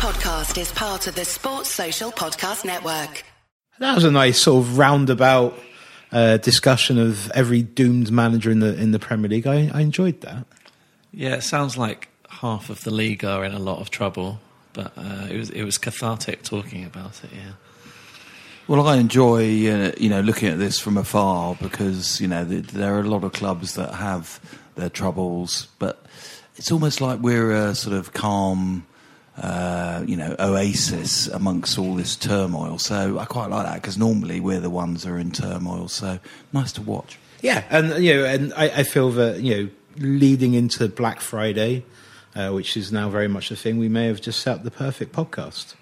[0.00, 3.22] podcast is part of the Sports Social Podcast Network.
[3.80, 5.58] That was a nice sort of roundabout
[6.10, 9.46] uh, discussion of every doomed manager in the in the Premier League.
[9.46, 10.46] I, I enjoyed that.
[11.12, 14.40] Yeah, it sounds like half of the league are in a lot of trouble,
[14.72, 17.30] but uh, it was it was cathartic talking about it.
[17.34, 17.52] Yeah.
[18.68, 22.60] Well, I enjoy uh, you know looking at this from afar because you know the,
[22.62, 24.40] there are a lot of clubs that have
[24.76, 26.06] their troubles, but
[26.56, 28.86] it's almost like we're a sort of calm,
[29.40, 32.78] uh, you know, oasis amongst all this turmoil.
[32.78, 35.88] So I quite like that because normally we're the ones that are in turmoil.
[35.88, 36.18] So
[36.52, 37.18] nice to watch.
[37.40, 41.84] Yeah, and you know, and I, I feel that you know, leading into Black Friday,
[42.34, 44.70] uh, which is now very much a thing, we may have just set up the
[44.70, 45.74] perfect podcast.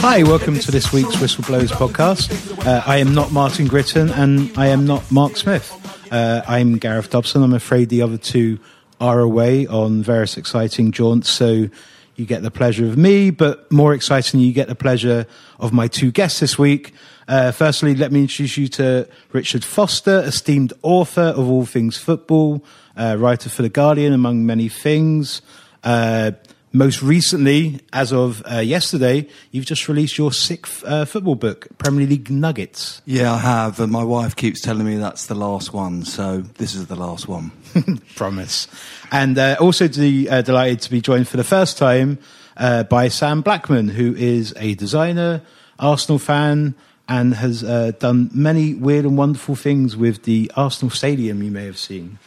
[0.00, 2.64] Hi, welcome to this week's Whistleblowers podcast.
[2.64, 5.85] Uh, I am not Martin Gritton and I am not Mark Smith.
[6.10, 7.42] Uh, I'm Gareth Dobson.
[7.42, 8.60] I'm afraid the other two
[9.00, 11.68] are away on various exciting jaunts, so
[12.14, 15.26] you get the pleasure of me, but more exciting, you get the pleasure
[15.58, 16.94] of my two guests this week.
[17.26, 22.64] Uh, firstly, let me introduce you to Richard Foster, esteemed author of all things football,
[22.96, 25.42] uh, writer for The Guardian, among many things.
[25.82, 26.32] Uh,
[26.76, 32.06] most recently, as of uh, yesterday, you've just released your sixth uh, football book, Premier
[32.06, 33.00] League Nuggets.
[33.06, 36.74] Yeah, I have, and my wife keeps telling me that's the last one, so this
[36.74, 37.50] is the last one.
[38.16, 38.68] Promise.
[39.10, 42.18] And uh, also de- uh, delighted to be joined for the first time
[42.58, 45.40] uh, by Sam Blackman, who is a designer,
[45.78, 46.74] Arsenal fan,
[47.08, 51.64] and has uh, done many weird and wonderful things with the Arsenal Stadium you may
[51.64, 52.18] have seen.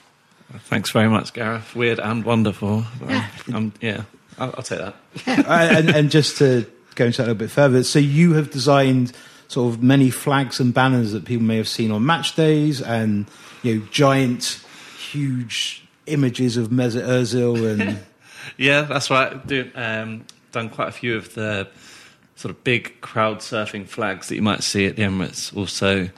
[0.62, 1.76] Thanks very much, Gareth.
[1.76, 2.86] Weird and wonderful.
[3.52, 4.04] Um, yeah,
[4.40, 4.96] I'll, I'll take that.
[5.48, 9.14] And, and just to go into that a little bit further, so you have designed
[9.48, 13.26] sort of many flags and banners that people may have seen on match days, and
[13.64, 14.64] you know giant,
[15.12, 18.00] huge images of Mesut Ozil and
[18.58, 19.46] Yeah, that's right.
[19.46, 21.68] Do, um, done quite a few of the
[22.36, 25.56] sort of big crowd surfing flags that you might see at the Emirates.
[25.56, 26.10] Also,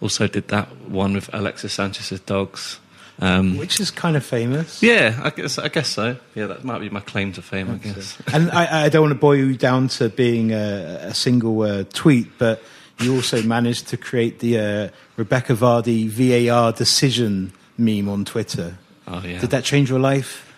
[0.00, 2.78] also did that one with Alexis Sanchez's dogs.
[3.20, 4.82] Um, which is kind of famous.
[4.82, 6.16] yeah, I guess, I guess so.
[6.34, 7.70] Yeah, that might be my claim to fame.
[7.70, 8.18] I guess.
[8.32, 11.84] And I, I don't want to boil you down to being a, a single uh,
[11.92, 12.62] tweet, but
[13.00, 18.78] you also managed to create the uh, Rebecca Vardy VAR decision meme on Twitter.
[19.06, 19.38] Oh yeah.
[19.40, 20.52] Did that change your life?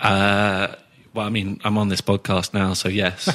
[0.00, 0.68] Uh,
[1.14, 3.24] well, I mean, I'm on this podcast now, so yes.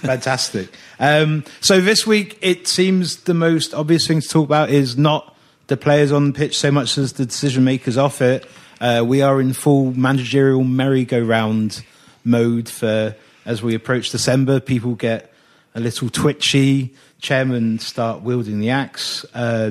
[0.00, 0.68] Fantastic.
[0.98, 5.36] Um, so this week, it seems the most obvious thing to talk about is not
[5.70, 8.44] the players on the pitch so much as the decision makers off it.
[8.80, 11.84] Uh, we are in full managerial merry-go-round
[12.24, 13.14] mode for
[13.46, 14.58] as we approach December.
[14.58, 15.32] People get
[15.76, 16.92] a little twitchy.
[17.20, 19.24] Chairmen start wielding the axe.
[19.32, 19.70] Uh,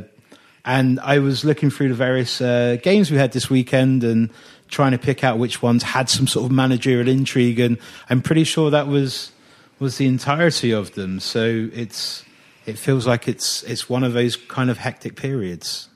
[0.63, 4.29] and I was looking through the various uh, games we had this weekend and
[4.69, 7.59] trying to pick out which ones had some sort of managerial intrigue.
[7.59, 7.77] And
[8.09, 9.33] I'm pretty sure that was
[9.79, 11.19] was the entirety of them.
[11.19, 12.23] So it's
[12.69, 15.89] it feels like it's it's one of those kind of hectic periods.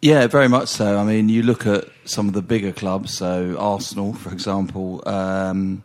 [0.00, 0.96] Yeah, very much so.
[0.96, 5.82] I mean, you look at some of the bigger clubs, so Arsenal, for example, um,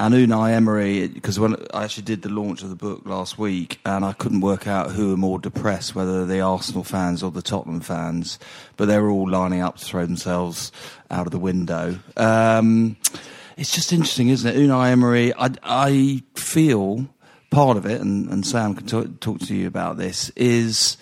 [0.00, 3.78] and Unai Emery, because when I actually did the launch of the book last week,
[3.86, 7.40] and I couldn't work out who were more depressed, whether the Arsenal fans or the
[7.40, 8.40] Tottenham fans,
[8.76, 10.72] but they were all lining up to throw themselves
[11.08, 12.00] out of the window.
[12.16, 12.96] Um,
[13.56, 14.58] it's just interesting, isn't it?
[14.58, 17.06] Unai Emery, I, I feel
[17.50, 20.96] part of it, and, and Sam can talk, talk to you about this, is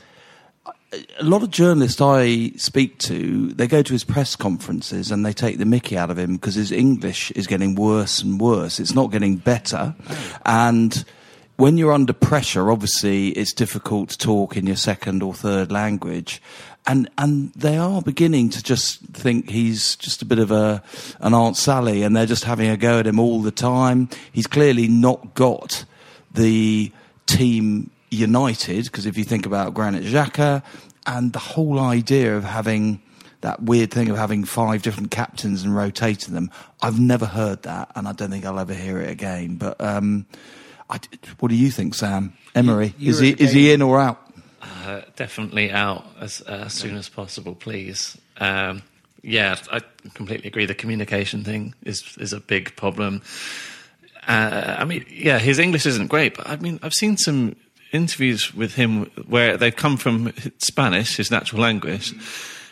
[1.19, 5.33] a lot of journalists I speak to, they go to his press conferences and they
[5.33, 8.81] take the mickey out of him because his English is getting worse and worse.
[8.81, 9.95] It's not getting better.
[10.45, 11.05] And
[11.57, 16.43] when you're under pressure, obviously it's difficult to talk in your second or third language.
[16.87, 20.83] And, and they are beginning to just think he's just a bit of a,
[21.21, 24.09] an Aunt Sally and they're just having a go at him all the time.
[24.33, 25.85] He's clearly not got
[26.35, 26.93] the
[27.27, 30.63] team united because if you think about Granit Xhaka
[31.07, 33.01] and the whole idea of having
[33.41, 36.51] that weird thing of having five different captains and rotating them,
[36.81, 39.57] I've never heard that, and I don't think I'll ever hear it again.
[39.57, 40.25] But um,
[40.89, 40.99] I,
[41.41, 42.33] what do you think, Sam?
[42.55, 44.21] Emery You- is he is he in or out?
[44.63, 48.17] Uh, definitely out as, uh, as soon as possible, please.
[48.39, 48.83] Um,
[49.23, 49.81] yeah, I
[50.15, 50.65] completely agree.
[50.65, 53.21] The communication thing is is a big problem.
[54.27, 57.57] Uh, I mean, yeah, his English isn't great, but I mean, I've seen some
[57.93, 62.15] interviews with him where they've come from Spanish, his natural language,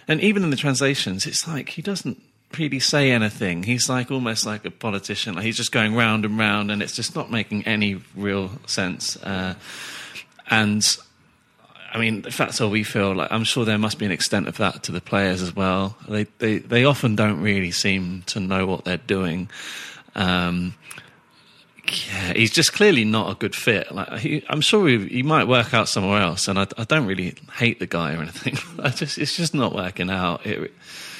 [0.08, 2.20] and even in the translations, it's like he doesn't
[2.58, 3.62] really say anything.
[3.62, 5.34] He's like almost like a politician.
[5.34, 9.16] Like he's just going round and round, and it's just not making any real sense.
[9.16, 9.54] Uh,
[10.48, 10.84] and
[11.92, 14.48] I mean, if that's all we feel, like I'm sure there must be an extent
[14.48, 15.96] of that to the players as well.
[16.08, 19.50] They they they often don't really seem to know what they're doing.
[20.14, 20.74] Um,
[21.92, 23.92] yeah, he's just clearly not a good fit.
[23.92, 27.06] Like he, I'm sure he, he, might work out somewhere else, and I, I, don't
[27.06, 28.58] really hate the guy or anything.
[28.84, 30.46] I just it's just not working out.
[30.46, 30.72] It,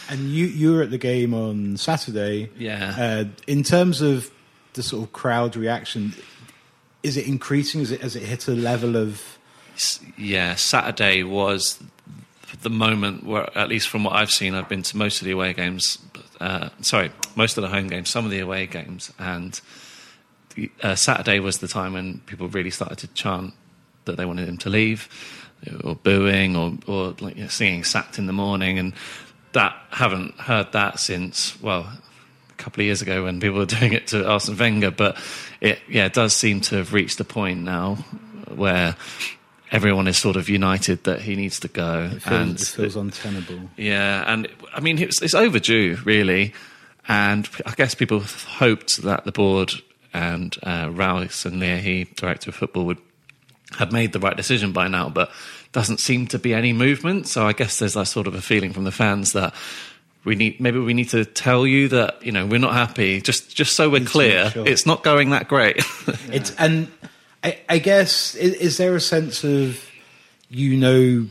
[0.09, 2.51] and you you were at the game on Saturday.
[2.59, 2.95] Yeah.
[2.99, 4.31] Uh, in terms of
[4.75, 6.15] the sort of crowd reaction,
[7.03, 7.81] is it increasing?
[7.81, 9.39] Is it has it hit a level of?
[10.19, 11.83] Yeah, Saturday was
[12.61, 15.33] the moment where, at least from what I've seen, I've been to most of the
[15.33, 15.99] away games.
[16.41, 19.61] Uh, sorry, most of the home games, some of the away games, and
[20.83, 23.55] uh, Saturday was the time when people really started to chant
[24.05, 25.09] that they wanted him to leave,
[25.85, 28.95] or booing, or, or like, you know, singing "sacked" in the morning, and
[29.53, 31.87] that haven't heard that since well
[32.51, 34.91] a couple of years ago when people were doing it to Arsene Wenger.
[34.91, 35.17] But
[35.61, 37.97] it yeah it does seem to have reached a point now
[38.55, 38.97] where
[39.71, 42.11] everyone is sort of united that he needs to go.
[42.13, 43.71] It feels, and it feels untenable.
[43.77, 46.55] Yeah, and I mean it's, it's overdue really.
[47.09, 49.73] And I guess people hoped that the board
[50.13, 52.99] and uh, Raul Sanllehi, director of football, would
[53.79, 55.31] have made the right decision by now, but
[55.73, 57.27] doesn't seem to be any movement.
[57.27, 59.55] So I guess there's that sort of a feeling from the fans that
[60.25, 63.55] we need maybe we need to tell you that you know we're not happy just
[63.55, 64.67] just so we're clear sure.
[64.69, 66.15] it's not going that great yeah.
[66.33, 66.89] it's and
[67.43, 69.85] I, I guess is, is, there a sense of
[70.49, 71.27] you know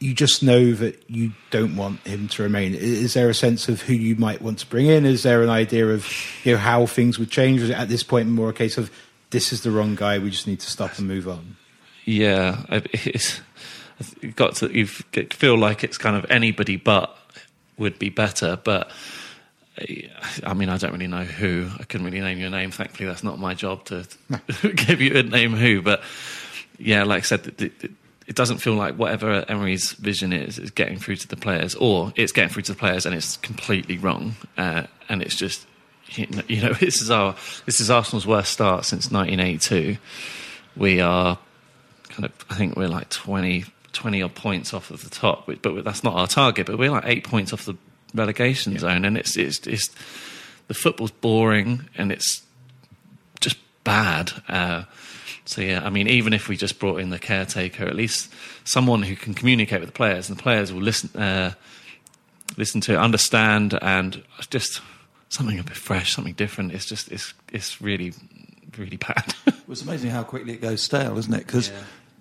[0.00, 2.74] you just know that you don't want him to remain.
[2.74, 5.04] Is there a sense of who you might want to bring in?
[5.04, 6.10] Is there an idea of
[6.42, 7.60] you know how things would change?
[7.60, 8.90] Is it at this point more a case of
[9.28, 11.56] this is the wrong guy, we just need to stop and move on?
[12.06, 13.40] Yeah, it's
[14.22, 17.16] you've got to you feel like it's kind of anybody but
[17.78, 18.90] would be better, but.
[20.44, 21.70] I mean, I don't really know who.
[21.78, 22.70] I couldn't really name your name.
[22.70, 24.06] Thankfully, that's not my job to
[24.74, 25.80] give you a name who.
[25.80, 26.02] But
[26.78, 27.90] yeah, like I said, the, the,
[28.30, 32.12] it doesn't feel like whatever Emery's vision is is getting through to the players, or
[32.14, 35.66] it's getting through to the players and it's completely wrong, uh, and it's just
[36.06, 37.34] you know this is our
[37.66, 39.98] this is Arsenal's worst start since 1982.
[40.76, 41.38] We are
[42.08, 45.84] kind of I think we're like 20 20 odd points off of the top, but
[45.84, 46.66] that's not our target.
[46.66, 47.74] But we're like eight points off the
[48.14, 48.78] relegation yeah.
[48.78, 49.90] zone, and it's, it's it's
[50.68, 52.44] the football's boring and it's
[53.40, 54.30] just bad.
[54.48, 54.84] Uh,
[55.44, 58.32] so yeah, I mean, even if we just brought in the caretaker, at least
[58.64, 61.54] someone who can communicate with the players, and the players will listen, uh,
[62.56, 64.80] listen to, understand, and just
[65.28, 66.72] something a bit fresh, something different.
[66.72, 68.12] It's just it's it's really
[68.76, 69.34] really bad.
[69.68, 71.46] it's amazing how quickly it goes stale, isn't it?
[71.46, 71.70] Because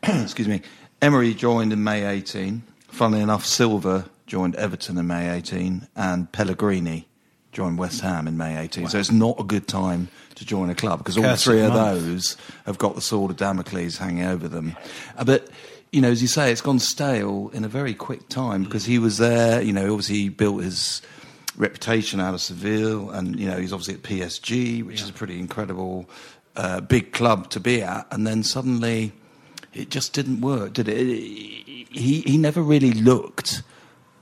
[0.03, 0.21] yeah.
[0.23, 0.61] excuse me,
[1.01, 2.63] Emery joined in May 18.
[2.87, 7.07] Funnily enough, Silva joined Everton in May 18, and Pellegrini
[7.51, 8.83] joined West Ham in May 18.
[8.83, 8.89] Wow.
[8.89, 12.01] So it's not a good time to join a club because all three of month.
[12.01, 14.75] those have got the sword of Damocles hanging over them.
[15.17, 15.49] Uh, but
[15.91, 18.99] you know, as you say, it's gone stale in a very quick time because he
[18.99, 19.61] was there.
[19.61, 21.01] You know, obviously he built his
[21.57, 25.03] reputation out of Seville, and you know he's obviously at PSG, which yeah.
[25.03, 26.07] is a pretty incredible
[26.55, 28.05] uh, big club to be at.
[28.11, 29.13] And then suddenly,
[29.73, 30.97] it just didn't work, did it?
[30.97, 33.63] He he never really looked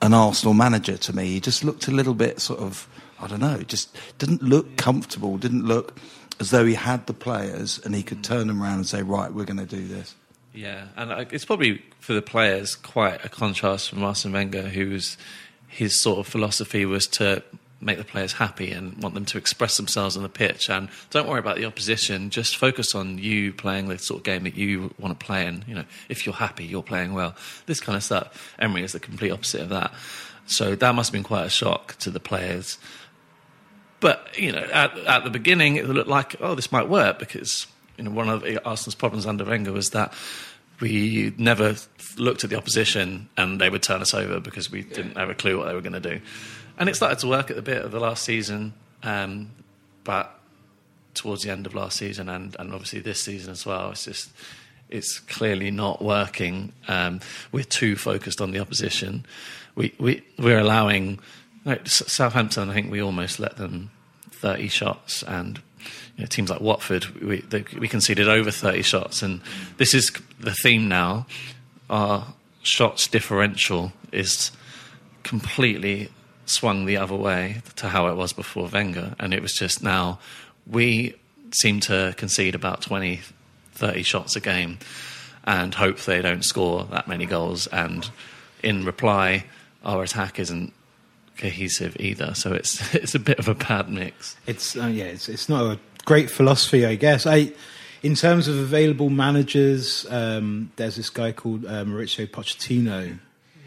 [0.01, 1.25] an Arsenal manager to me.
[1.25, 2.87] He just looked a little bit sort of
[3.19, 5.97] I don't know, just didn't look comfortable, didn't look
[6.39, 9.33] as though he had the players and he could turn them around and say, right,
[9.33, 10.15] we're going to do this.
[10.53, 15.17] Yeah, and it's probably for the players quite a contrast from Arsene Wenger, whose
[15.67, 17.43] his sort of philosophy was to
[17.79, 20.67] make the players happy and want them to express themselves on the pitch.
[20.67, 24.45] And don't worry about the opposition; just focus on you playing the sort of game
[24.45, 25.45] that you want to play.
[25.45, 27.35] And you know, if you're happy, you're playing well.
[27.67, 28.55] This kind of stuff.
[28.57, 29.93] Emery is the complete opposite of that.
[30.47, 32.79] So that must have been quite a shock to the players.
[33.99, 37.67] But you know, at, at the beginning, it looked like oh, this might work because
[37.97, 40.13] you know one of Arsenal's problems under Wenger was that
[40.79, 41.75] we never
[42.17, 45.33] looked at the opposition and they would turn us over because we didn't have a
[45.33, 46.21] clue what they were going to do.
[46.77, 49.49] And it started to work at the bit of the last season, um,
[50.03, 50.39] but
[51.15, 54.29] towards the end of last season and, and obviously this season as well, it's just
[54.89, 56.71] it's clearly not working.
[56.87, 57.19] Um,
[57.51, 59.25] we're too focused on the opposition.
[59.75, 61.19] We, we, we're allowing
[61.85, 63.91] Southampton, I think we almost let them
[64.31, 65.59] 30 shots, and
[66.15, 69.21] you know, teams like Watford, we, they, we conceded over 30 shots.
[69.21, 69.41] And
[69.77, 71.27] this is the theme now.
[71.89, 72.33] Our
[72.63, 74.51] shots differential is
[75.23, 76.09] completely
[76.45, 79.15] swung the other way to how it was before Wenger.
[79.19, 80.19] And it was just now
[80.65, 81.15] we
[81.51, 83.21] seem to concede about 20,
[83.73, 84.79] 30 shots a game
[85.43, 87.67] and hope they don't score that many goals.
[87.67, 88.09] And
[88.63, 89.45] in reply,
[89.85, 90.73] our attack isn't
[91.37, 92.33] cohesive either.
[92.33, 94.35] So it's it's a bit of a bad mix.
[94.45, 97.25] It's uh, yeah, it's it's not a great philosophy, I guess.
[97.25, 97.51] I
[98.03, 103.19] in terms of available managers, um, there's this guy called uh, Mauricio Pochettino.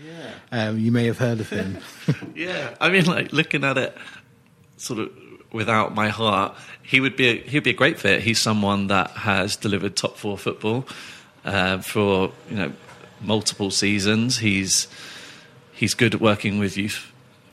[0.04, 0.30] Yeah.
[0.52, 1.78] Um, you may have heard of him.
[2.34, 3.96] Yeah, I mean, like looking at it,
[4.76, 5.10] sort of
[5.52, 8.22] without my heart, he would be a, he'd be a great fit.
[8.22, 10.86] He's someone that has delivered top four football
[11.44, 12.72] uh, for you know
[13.20, 14.38] multiple seasons.
[14.38, 14.88] He's
[15.72, 17.09] he's good at working with youth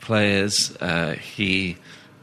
[0.08, 0.74] players.
[0.80, 1.76] Uh, he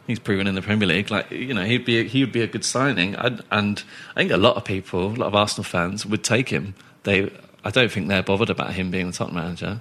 [0.08, 1.10] he's proven in the Premier League.
[1.12, 3.16] Like you know, he'd be he would be a good signing.
[3.16, 3.84] And, and
[4.16, 6.74] I think a lot of people, a lot of Arsenal fans, would take him.
[7.04, 7.32] They
[7.64, 9.80] I don't think they're bothered about him being the top manager.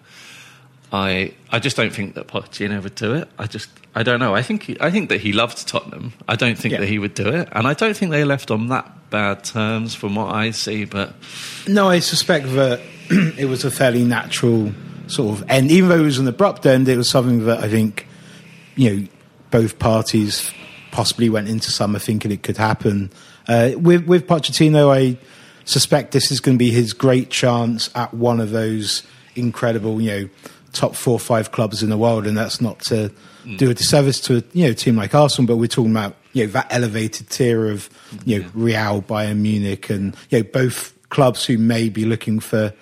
[0.92, 3.28] I I just don't think that Pochettino would do it.
[3.38, 4.34] I just I don't know.
[4.34, 6.12] I think he, I think that he loved Tottenham.
[6.28, 6.80] I don't think Yeah.
[6.80, 9.94] that he would do it, and I don't think they left on that bad terms
[9.94, 10.84] from what I see.
[10.84, 11.14] But
[11.66, 12.80] No, I suspect that
[13.38, 14.72] it was a fairly natural
[15.06, 15.70] sort of end.
[15.70, 18.06] Even though it was an abrupt end, it was something that I think,
[18.76, 19.08] you know,
[19.50, 20.50] both parties
[20.90, 23.10] possibly went into summer thinking it could happen.
[23.48, 25.18] Uh, with with Pochettino, I
[25.64, 29.02] suspect this is going to be his great chance at one of those
[29.36, 30.28] incredible, you know,
[30.72, 33.10] top four or five clubs in the world, and that's not to
[33.56, 36.46] do a disservice to a you know team like Arsenal, but we're talking about you
[36.46, 37.88] know that elevated tier of
[38.24, 42.72] you know Real, Bayern Munich, and you know both clubs who may be looking for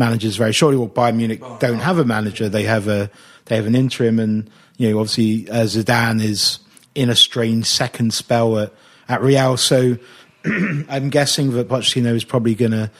[0.00, 0.78] managers very shortly.
[0.78, 3.08] Well, Bayern Munich don't have a manager; they have a
[3.44, 6.58] they have an interim, and you know obviously uh, Zidane is
[6.96, 8.72] in a strange second spell at,
[9.08, 9.96] at Real, so
[10.44, 12.90] I'm guessing that Pochettino is probably gonna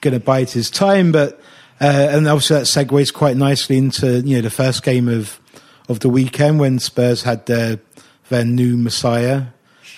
[0.00, 1.40] gonna bide his time, but
[1.80, 5.38] uh, and obviously that segues quite nicely into you know the first game of
[5.88, 7.78] of the weekend when Spurs had their
[8.30, 9.44] their new messiah,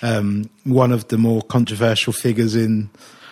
[0.03, 2.89] um, one of the more controversial figures in.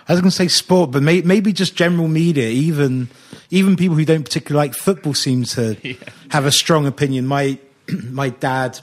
[0.07, 2.47] I was going to say sport, but may, maybe just general media.
[2.47, 3.09] Even
[3.49, 5.75] even people who don't particularly like football seem to
[6.29, 7.27] have a strong opinion.
[7.27, 7.59] My
[8.09, 8.79] my dad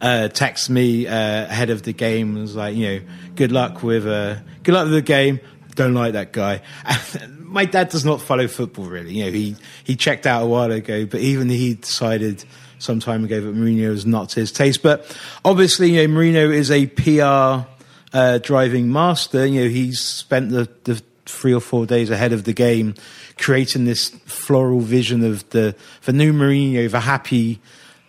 [0.00, 3.00] uh, texted me uh, ahead of the game and was like, you know,
[3.34, 5.40] good luck with uh, good luck with the game.
[5.74, 6.60] Don't like that guy.
[7.40, 9.14] My dad does not follow football really.
[9.14, 12.44] You know, he he checked out a while ago, but even he decided
[12.78, 14.82] some time ago that Mourinho is not to his taste.
[14.82, 17.68] But obviously, you know, Mourinho is a PR
[18.14, 19.44] uh, driving master.
[19.44, 22.94] You know, he's spent the, the three or four days ahead of the game
[23.36, 27.60] creating this floral vision of the the new Mourinho, the happy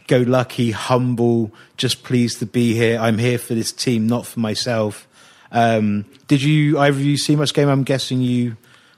[0.07, 2.99] go lucky, humble, just pleased to be here.
[2.99, 5.07] I'm here for this team, not for myself.
[5.51, 7.69] Um, did you either of you see much game?
[7.69, 8.57] I'm guessing you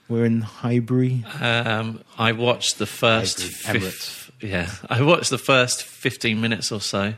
[0.10, 1.24] were in Highbury.
[1.40, 6.82] um, I watched the first Highbury, fif- yeah, I watched the first fifteen minutes or
[6.82, 7.14] so.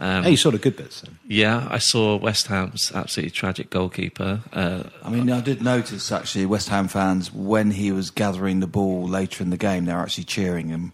[0.00, 1.02] Um, Hey, you saw the good bits.
[1.02, 1.18] Then.
[1.28, 4.40] Yeah, I saw West Ham's absolutely tragic goalkeeper.
[4.52, 8.66] Uh, I mean, I did notice actually West Ham fans when he was gathering the
[8.66, 10.92] ball later in the game, they were actually cheering him,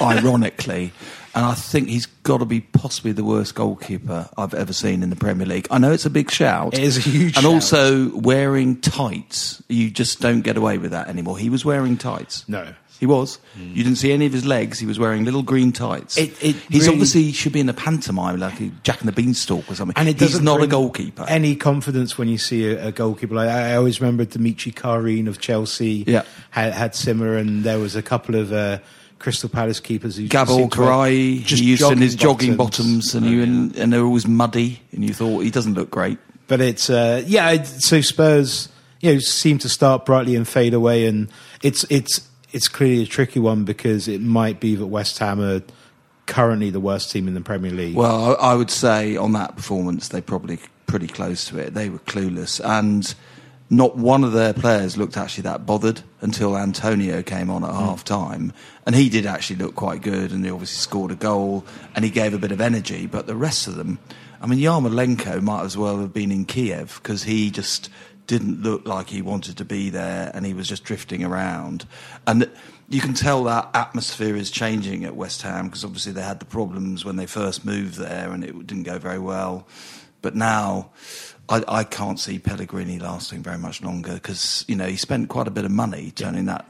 [0.00, 0.92] ironically.
[1.34, 5.10] And I think he's got to be possibly the worst goalkeeper I've ever seen in
[5.10, 5.66] the Premier League.
[5.70, 6.72] I know it's a big shout.
[6.72, 7.52] It is a huge And shout.
[7.52, 9.62] also wearing tights.
[9.68, 11.36] You just don't get away with that anymore.
[11.36, 12.48] He was wearing tights.
[12.48, 12.72] No.
[12.98, 13.38] He was.
[13.58, 14.78] You didn't see any of his legs.
[14.78, 16.16] He was wearing little green tights.
[16.16, 19.12] It- it He's really- obviously should be in a pantomime like a Jack and the
[19.12, 19.94] Beanstalk or something.
[19.96, 21.24] And it he's not a goalkeeper.
[21.28, 25.40] Any confidence when you see a, a goalkeeper like I always remember Dimitri Kharine of
[25.40, 26.04] Chelsea.
[26.06, 26.22] Yeah.
[26.50, 28.78] had, had similar, and there was a couple of uh,
[29.18, 30.30] Crystal Palace keepers who seemed
[30.72, 34.26] Karai, just he used in his jogging bottoms, and, you, and, and they were always
[34.26, 36.18] muddy, and you thought he doesn't look great.
[36.48, 37.62] But it's uh, yeah.
[37.62, 38.68] So Spurs,
[39.00, 41.28] you know, seem to start brightly and fade away, and
[41.62, 45.60] it's it's it's clearly a tricky one because it might be that West Ham are
[46.24, 47.94] currently the worst team in the Premier League.
[47.94, 51.74] Well, I, would say on that performance, they're probably pretty close to it.
[51.74, 53.14] They were clueless, and
[53.68, 57.76] not one of their players looked actually that bothered until Antonio came on at hmm.
[57.76, 58.54] half time,
[58.86, 61.62] and he did actually look quite good, and he obviously scored a goal,
[61.94, 63.04] and he gave a bit of energy.
[63.04, 63.98] But the rest of them,
[64.40, 67.90] I mean, Yarmolenko might as well have been in Kiev because he just
[68.26, 71.86] didn't look like he wanted to be there, and he was just drifting around,
[72.26, 72.50] and.
[72.88, 76.44] You can tell that atmosphere is changing at West Ham because obviously they had the
[76.44, 79.66] problems when they first moved there and it didn't go very well.
[80.22, 80.90] But now
[81.48, 85.48] I, I can't see Pellegrini lasting very much longer because you know he spent quite
[85.48, 86.64] a bit of money turning that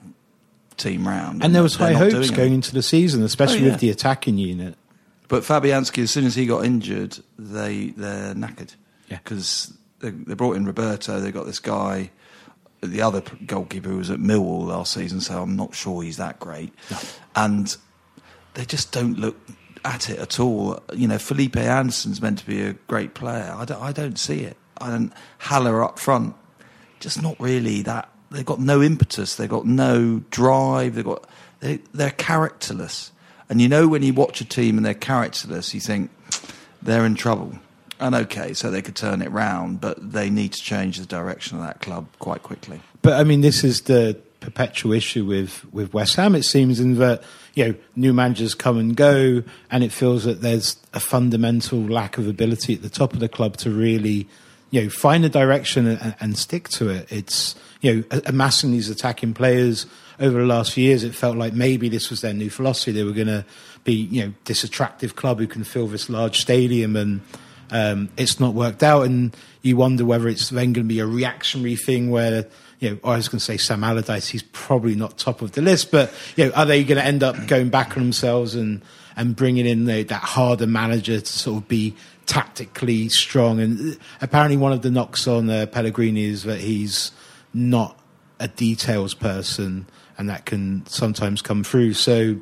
[0.79, 2.55] team round, and there was high hopes going it.
[2.57, 3.71] into the season, especially Oh, yeah.
[3.73, 4.75] with the attacking unit.
[5.29, 8.75] But Fabianski, as soon as he got injured, they they're knackered.
[9.09, 9.19] Yeah.
[9.23, 11.21] because they, they brought in Roberto.
[11.21, 12.11] They got this guy,
[12.81, 15.21] the other goalkeeper who was at Millwall last season.
[15.21, 16.73] So I'm not sure he's that great.
[17.35, 17.77] And
[18.55, 19.37] they just don't look
[19.85, 20.83] at it at all.
[20.93, 23.55] You know, Felipe Anderson's meant to be a great player.
[23.57, 24.57] I don't, I don't see it.
[24.79, 25.13] I don't.
[25.39, 26.35] Haller up front,
[27.01, 28.11] just not really that.
[28.31, 29.37] They've got no impetus.
[29.37, 30.97] They've got no drive.
[30.97, 31.27] They've got
[31.61, 33.13] they, they're characterless.
[33.49, 36.11] And you know when you watch a team and they're characterless, you think
[36.83, 37.59] they're in trouble.
[37.99, 41.59] And okay, so they could turn it round, but they need to change the direction
[41.59, 42.81] of that club quite quickly.
[43.03, 46.97] But I mean, this is the perpetual issue with, with West Ham, it seems, in
[46.99, 47.23] that,
[47.55, 52.19] you know, new managers come and go, and it feels that there's a fundamental lack
[52.19, 54.29] of ability at the top of the club to really,
[54.71, 57.11] you know, find a direction and, and stick to it.
[57.11, 59.87] It's, you know, amassing these attacking players
[60.21, 62.93] over the last few years, it felt like maybe this was their new philosophy.
[62.93, 63.45] They were going to
[63.85, 67.23] be, you know, this attractive club who can fill this large stadium and,
[67.71, 71.07] um, it's not worked out, and you wonder whether it's then going to be a
[71.07, 72.47] reactionary thing where
[72.79, 75.63] you know, I was going to say Sam Allardyce, he's probably not top of the
[75.63, 78.83] list, but you know, are they going to end up going back on themselves and
[79.19, 81.95] and bringing in the, that harder manager to sort of be
[82.27, 83.61] tactically strong?
[83.61, 87.13] And apparently, one of the knocks on uh, Pellegrini is that he's
[87.55, 87.99] not
[88.39, 89.87] a details person,
[90.19, 91.95] and that can sometimes come through.
[91.95, 92.37] So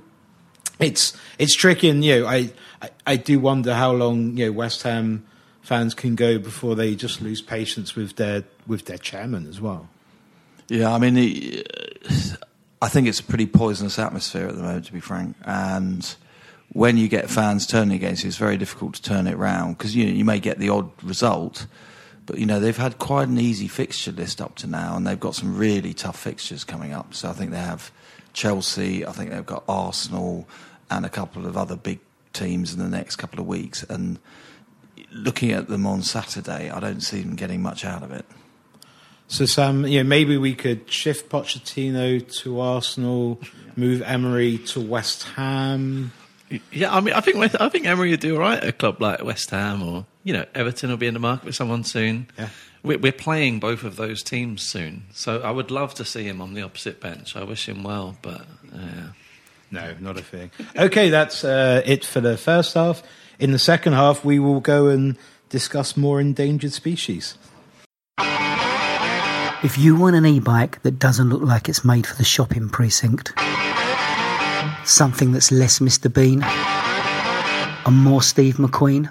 [0.78, 2.50] it's it's tricky, and you know, I,
[2.82, 5.26] I, I do wonder how long you know West Ham
[5.62, 9.88] fans can go before they just lose patience with their with their chairman as well.
[10.68, 11.62] Yeah, I mean,
[12.82, 16.14] I think it's a pretty poisonous atmosphere at the moment, to be frank, and.
[16.72, 19.94] When you get fans turning against you, it's very difficult to turn it round because
[19.94, 21.68] you know, you may get the odd result,
[22.26, 25.20] but you know they've had quite an easy fixture list up to now, and they've
[25.20, 27.14] got some really tough fixtures coming up.
[27.14, 27.92] So I think they have
[28.34, 30.46] Chelsea, I think they've got Arsenal,
[30.90, 32.00] and a couple of other big
[32.34, 33.82] teams in the next couple of weeks.
[33.84, 34.18] And
[35.10, 38.26] looking at them on Saturday, I don't see them getting much out of it.
[39.26, 43.40] So, Sam, you know, maybe we could shift Pochettino to Arsenal,
[43.74, 46.12] move Emery to West Ham.
[46.70, 49.00] Yeah, I mean, I think I think Emery would do all right at a club
[49.00, 52.28] like West Ham or you know Everton will be in the market with someone soon.
[52.38, 52.50] Yeah.
[52.84, 56.52] We're playing both of those teams soon, so I would love to see him on
[56.52, 57.34] the opposite bench.
[57.34, 58.42] I wish him well, but
[58.74, 59.08] uh,
[59.70, 60.50] no, not a thing.
[60.76, 63.02] Okay, that's uh, it for the first half.
[63.38, 65.16] In the second half, we will go and
[65.48, 67.38] discuss more endangered species.
[68.18, 73.32] If you want an e-bike that doesn't look like it's made for the shopping precinct,
[74.84, 76.12] something that's less Mr.
[76.12, 76.42] Bean
[77.86, 79.10] and more Steve McQueen,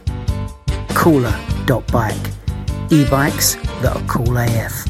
[1.01, 2.15] Cooler.bike.
[2.91, 4.85] E-bikes that are cool AF.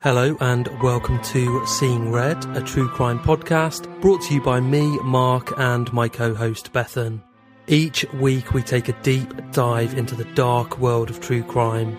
[0.00, 4.96] Hello and welcome to Seeing Red, a true crime podcast brought to you by me,
[5.00, 7.20] Mark, and my co-host Bethan.
[7.66, 11.98] Each week we take a deep dive into the dark world of true crime.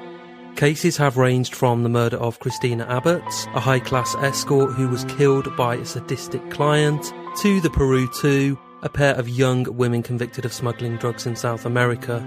[0.60, 3.24] Cases have ranged from the murder of Christina Abbott,
[3.56, 8.89] a high-class escort who was killed by a sadistic client, to the Peru 2, a
[8.89, 12.22] pair of young women convicted of smuggling drugs in South America.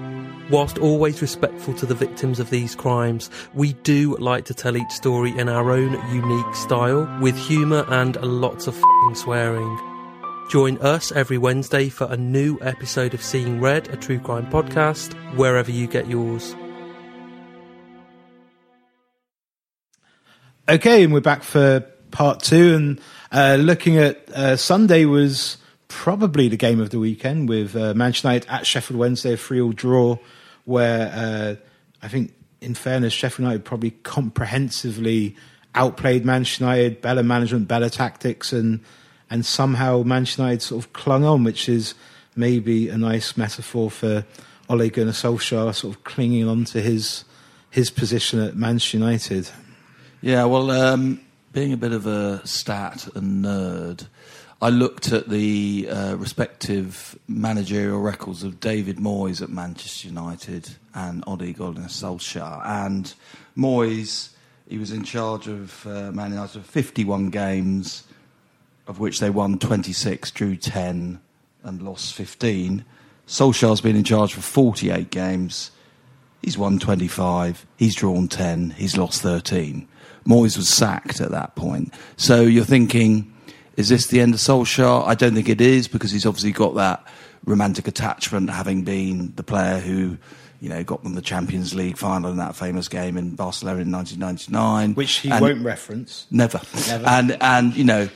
[0.49, 4.93] Whilst always respectful to the victims of these crimes, we do like to tell each
[4.93, 9.79] story in our own unique style, with humour and lots of swearing.
[10.49, 15.13] Join us every Wednesday for a new episode of Seeing Red, a true crime podcast,
[15.37, 16.57] wherever you get yours.
[20.69, 21.81] Okay, and we're back for
[22.13, 23.01] part two, and
[23.33, 25.57] uh, looking at uh, Sunday was
[25.89, 29.61] probably the game of the weekend with uh, Manchester United at Sheffield Wednesday, a 3
[29.61, 30.19] all draw,
[30.65, 31.57] where uh,
[32.01, 35.35] I think, in fairness, Sheffield United probably comprehensively
[35.75, 38.79] outplayed Manchester United, better management, better tactics, and
[39.31, 41.97] and somehow Manchester United sort of clung on, which is
[42.37, 44.25] maybe a nice metaphor for
[44.69, 47.25] Ole Gunnar Solskjaer sort of clinging on to his
[47.69, 49.51] his position at Manchester United.
[50.25, 51.21] Yeah, well, um,
[51.53, 54.07] being a bit of a stat and nerd,
[54.61, 61.25] I looked at the uh, respective managerial records of David Moyes at Manchester United and
[61.27, 62.65] Ole Gunnar Solskjaer.
[62.65, 63.13] And
[63.59, 64.29] Moyes,
[64.69, 68.05] he was in charge of uh, Man United for 51 games,
[68.87, 71.21] of which they won 26, drew 10,
[71.65, 72.85] and lost 15.
[73.27, 75.73] Solskjaer's been in charge for 48 games.
[76.43, 79.89] He's won 25, he's drawn 10, he's lost 13.
[80.27, 81.93] Moyes was sacked at that point.
[82.17, 83.29] So you're thinking
[83.77, 85.07] is this the end of Solskjaer?
[85.07, 87.05] I don't think it is because he's obviously got that
[87.47, 90.19] romantic attachment, having been the player who,
[90.61, 93.91] You know, got them the Champions League final in that famous game in Barcelona in
[93.91, 96.27] 1999, which he And- won't reference.
[96.31, 96.61] Never.
[96.87, 97.05] Never.
[97.09, 98.09] And and you know,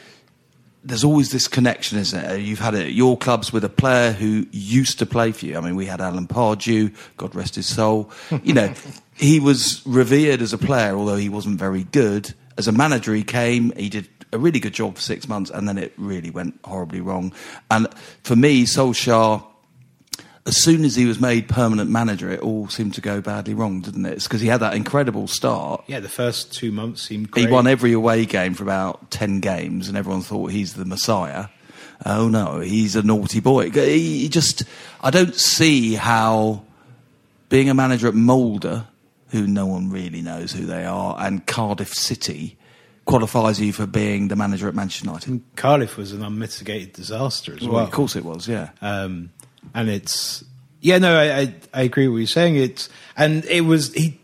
[0.87, 2.40] there's always this connection, isn't it?
[2.40, 5.57] You've had it at your clubs with a player who used to play for you.
[5.57, 8.11] I mean, we had Alan Pardew, God rest his soul.
[8.42, 8.75] You know,
[9.14, 12.33] he was revered as a player, although he wasn't very good.
[12.57, 15.68] As a manager, he came, he did a really good job for six months, and
[15.68, 17.33] then it really went horribly wrong.
[17.70, 17.88] And
[18.22, 19.44] for me, Solskjaer
[20.46, 23.80] as soon as he was made permanent manager, it all seemed to go badly wrong,
[23.80, 24.12] didn't it?
[24.12, 25.85] It's because he had that incredible start.
[25.88, 27.46] Yeah, the first two months seemed great.
[27.46, 31.46] He won every away game for about 10 games, and everyone thought he's the Messiah.
[32.04, 33.70] Oh no, he's a naughty boy.
[33.70, 34.64] He he just,
[35.00, 36.62] I don't see how
[37.48, 38.87] being a manager at Molde,
[39.30, 42.56] who no one really knows who they are, and Cardiff City
[43.06, 45.28] qualifies you for being the manager at Manchester United.
[45.28, 47.74] And Cardiff was an unmitigated disaster as well.
[47.74, 48.70] Well, of course it was, yeah.
[48.82, 49.30] um,
[49.74, 50.44] and it's
[50.81, 52.57] yeah, no, I, I I agree with what you're saying.
[52.57, 54.18] It's and it was he.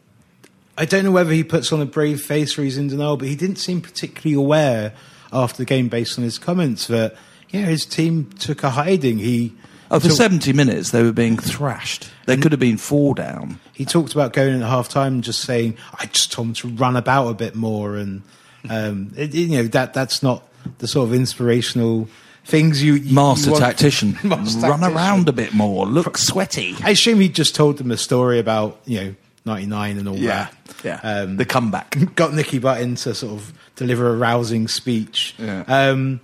[0.79, 3.29] I don't know whether he puts on a brave face or he's in denial, but
[3.29, 4.95] he didn't seem particularly aware
[5.33, 7.15] after the game, based on his comments, that
[7.51, 9.19] yeah, his team took a hiding.
[9.19, 9.53] He
[9.91, 12.09] Oh, for took- 70 minutes, they were being thrashed.
[12.25, 13.61] They could have been four down.
[13.75, 16.55] he talked about going in at half time and just saying, I just told him
[16.55, 17.97] to run about a bit more.
[17.97, 18.23] And,
[18.71, 22.09] um, it, you know, that that's not the sort of inspirational
[22.45, 22.95] things you.
[22.95, 24.19] you Master you tactician.
[24.25, 24.97] Master Run tactician.
[24.97, 25.87] around a bit more.
[25.87, 26.75] Look sweaty.
[26.83, 30.49] I assume he just told them a story about, you know, 99 and all Yeah.
[30.67, 30.85] that.
[30.85, 31.01] Yeah.
[31.03, 31.97] Um, the comeback.
[32.15, 35.35] got Nicky Butt in to sort of deliver a rousing speech.
[35.39, 35.65] Yeah.
[35.67, 36.21] Um,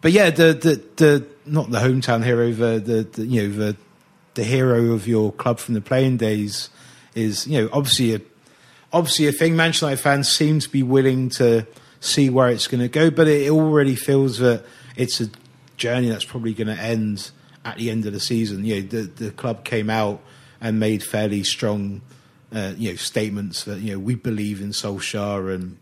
[0.00, 3.76] but yeah, the, the the not the hometown hero, the, the the you know the
[4.34, 6.70] the hero of your club from the playing days
[7.14, 8.20] is you know obviously a
[8.92, 9.54] obviously a thing.
[9.54, 11.66] Manchester United fans seem to be willing to
[12.00, 14.64] see where it's going to go, but it already feels that
[14.96, 15.28] it's a
[15.82, 17.32] journey that's probably going to end
[17.64, 18.64] at the end of the season.
[18.64, 20.22] You know, the the club came out
[20.60, 22.02] and made fairly strong,
[22.54, 25.76] uh, you know, statements that you know we believe in Solskjaer and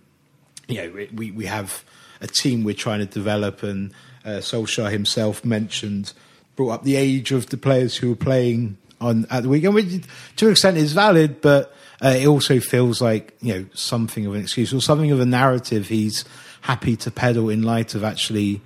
[0.67, 1.85] you know we we have
[2.23, 3.93] a team we're trying to develop and
[4.25, 6.15] uh, Solskjaer himself mentioned
[6.57, 10.05] brought up the age of the players who were playing on at the weekend, which
[10.37, 14.35] to an extent is valid, but uh, it also feels like you know something of
[14.35, 16.25] an excuse or something of a narrative he's
[16.63, 18.61] happy to peddle in light of actually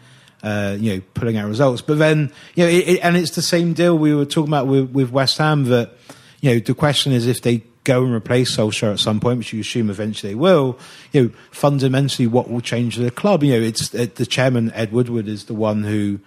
[0.45, 1.83] uh, you know pulling out results.
[1.83, 4.67] But then you know, it, it, and it's the same deal we were talking about
[4.67, 5.93] with, with West Ham that
[6.41, 9.53] you know the question is if they go and replace Solskjaer at some point, which
[9.53, 10.79] you assume eventually they will,
[11.13, 13.43] you know, fundamentally what will change the club?
[13.43, 16.19] You know, it's uh, the chairman Ed Woodward is the one who,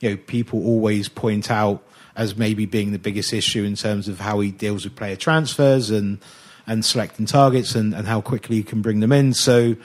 [0.00, 1.82] you know, people always point out
[2.16, 5.90] as maybe being the biggest issue in terms of how he deals with player transfers
[5.90, 6.18] and
[6.66, 9.32] and selecting targets and, and how quickly he can bring them in.
[9.32, 9.76] So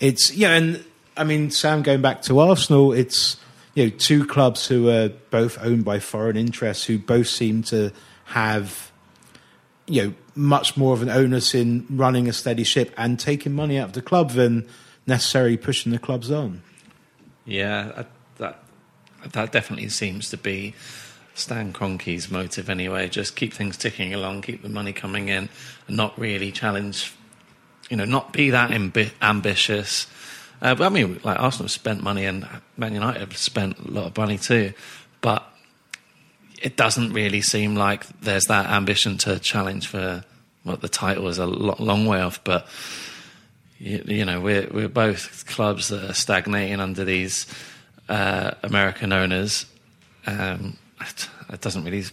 [0.00, 0.84] it's yeah, and
[1.20, 3.36] I mean Sam going back to Arsenal, it's
[3.74, 7.92] you know two clubs who are both owned by foreign interests who both seem to
[8.24, 8.90] have
[9.86, 13.78] you know much more of an onus in running a steady ship and taking money
[13.78, 14.66] out of the club than
[15.06, 16.62] necessarily pushing the clubs on.
[17.44, 18.04] Yeah,
[18.38, 18.62] that
[19.32, 20.74] that definitely seems to be
[21.34, 23.10] Stan Kroenke's motive anyway.
[23.10, 25.50] Just keep things ticking along, keep the money coming in,
[25.86, 27.12] and not really challenge.
[27.90, 30.06] You know, not be that ambi- ambitious.
[30.62, 32.46] Uh, but I mean, like Arsenal have spent money, and
[32.76, 34.72] Man United have spent a lot of money too.
[35.20, 35.44] But
[36.60, 40.24] it doesn't really seem like there's that ambition to challenge for
[40.62, 42.42] what the title is a lo- long way off.
[42.44, 42.66] But
[43.78, 47.46] you, you know, we're we're both clubs that are stagnating under these
[48.08, 49.66] uh, American owners.
[50.26, 50.76] Um,
[51.52, 52.04] it doesn't really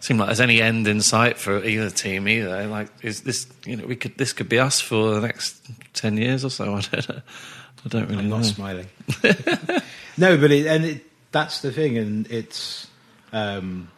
[0.00, 2.66] seem like there's any end in sight for either team either.
[2.66, 6.16] Like, is this you know we could this could be us for the next ten
[6.16, 6.74] years or so?
[6.74, 7.22] I don't know.
[7.84, 8.36] I don't really I'm know.
[8.36, 8.86] not smiling.
[10.16, 12.88] no, but it, and it, that's the thing, and it's
[13.32, 13.90] um,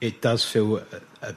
[0.00, 0.84] it does feel a,
[1.22, 1.34] a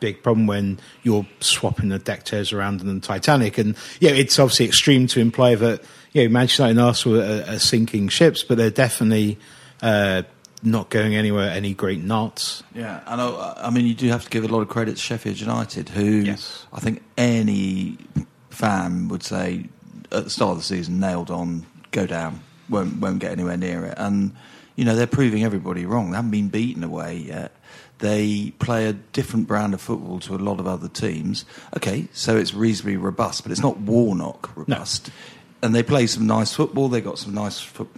[0.00, 4.38] big problem when you're swapping the deck chairs around in the Titanic, and yeah, it's
[4.38, 8.42] obviously extreme to imply that you know Manchester United and Arsenal are, are sinking ships,
[8.42, 9.38] but they're definitely
[9.82, 10.22] uh,
[10.62, 12.62] not going anywhere any great knots.
[12.74, 13.54] Yeah, I know.
[13.56, 16.20] I mean, you do have to give a lot of credit to Sheffield United, who
[16.20, 16.66] Yes.
[16.72, 17.98] I think any
[18.50, 19.66] fan would say
[20.10, 23.84] at the start of the season nailed on, go down, won't won't get anywhere near
[23.86, 24.34] it, and
[24.76, 26.10] you know they're proving everybody wrong.
[26.10, 27.52] They haven't been beaten away yet.
[27.98, 31.44] They play a different brand of football to a lot of other teams.
[31.76, 35.10] Okay, so it's reasonably robust, but it's not Warnock robust.
[35.62, 36.88] And they play some nice football.
[36.88, 37.88] They got some nice foot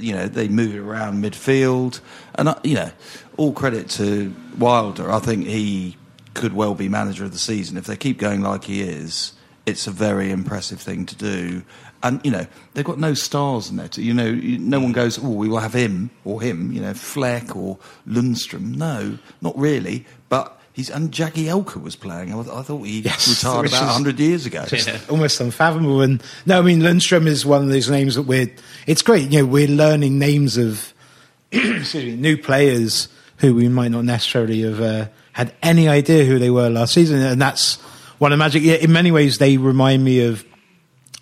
[0.00, 2.00] you know they move it around midfield,
[2.34, 2.90] and uh, you know
[3.36, 5.10] all credit to Wilder.
[5.10, 5.96] I think he
[6.34, 9.32] could well be manager of the season if they keep going like he is.
[9.66, 11.62] It's a very impressive thing to do,
[12.02, 13.88] and you know they've got no stars in there.
[13.94, 17.54] You know, no one goes, "Oh, we will have him or him." You know, Fleck
[17.54, 18.76] or Lundstram.
[18.76, 20.06] No, not really.
[20.28, 22.32] But He's and Jagielka was playing.
[22.32, 24.64] I, I thought he Yes, retired about is- hundred years ago.
[24.66, 26.00] just almost unfathomable.
[26.02, 28.48] And no, I mean Lundstram is one of those names that we're.
[28.86, 30.94] It's great, you know, we're learning names of
[31.52, 36.38] excuse me, new players who we might not necessarily have uh, had any idea who
[36.38, 37.76] they were last season, and that's
[38.18, 38.62] one of the magic.
[38.62, 40.44] Yeah, in many ways, they remind me of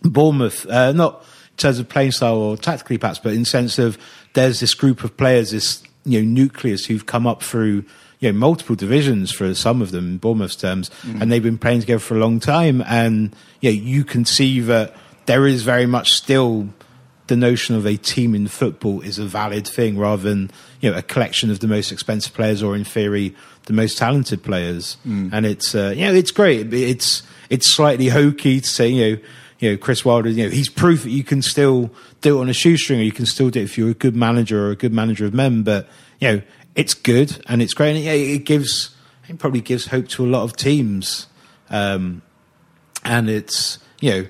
[0.02, 3.98] Bournemouth, uh, not in terms of playing style or tactically perhaps, but in sense of
[4.34, 7.84] there's this group of players, this you know nucleus who've come up through
[8.20, 11.80] you know multiple divisions for some of them in Bournemouth's terms, and they've been playing
[11.80, 14.94] together for a long time, and yeah, you can see that
[15.26, 16.68] there is very much still
[17.28, 20.50] the notion of a team in football is a valid thing rather than
[20.80, 23.34] you know a collection of the most expensive players or in theory
[23.66, 24.96] the most talented players.
[25.32, 26.72] And it's uh, you know it's great.
[26.72, 29.22] It's it's slightly hokey to say you know
[29.58, 32.48] you know Chris Wilder you know he's proof that you can still do it on
[32.48, 34.76] a shoestring or you can still do it if you're a good manager or a
[34.76, 35.86] good manager of men but
[36.20, 36.42] you know
[36.78, 38.96] it's good and it's great and yeah, it gives
[39.28, 41.26] it probably gives hope to a lot of teams
[41.68, 42.22] um,
[43.04, 44.28] and it's you know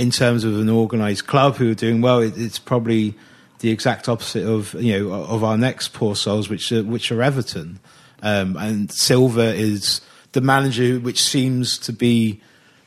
[0.00, 3.14] in terms of an organised club who are doing well, it, it's probably
[3.58, 7.22] the exact opposite of you know of our next poor souls, which are, which are
[7.22, 7.80] Everton.
[8.22, 10.00] Um, and Silva is
[10.32, 12.40] the manager, which seems to be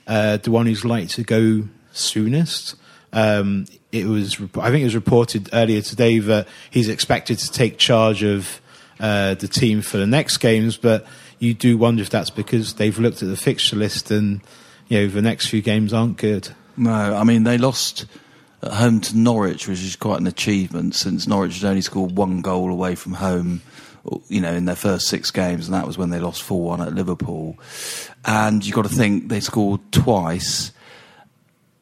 [0.07, 2.75] uh, the one who's likely to go soonest.
[3.11, 7.77] Um, it was, I think, it was reported earlier today that he's expected to take
[7.77, 8.59] charge of
[9.03, 11.05] uh, the team for the next games, but
[11.37, 14.39] you do wonder if that's because they've looked at the fixture list and
[14.87, 16.47] you know the next few games aren't good.
[16.77, 18.05] No, I mean they lost
[18.61, 22.39] at home to Norwich, which is quite an achievement since Norwich had only scored one
[22.39, 23.61] goal away from home.
[24.27, 26.81] You know, in their first six games, and that was when they lost four one
[26.81, 27.57] at Liverpool.
[28.25, 30.71] And you've got to think they scored twice.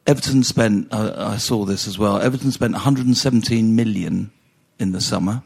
[0.08, 0.92] Everton spent.
[0.92, 2.20] Uh, I saw this as well.
[2.20, 4.30] Everton spent 117 million
[4.78, 5.42] in the summer,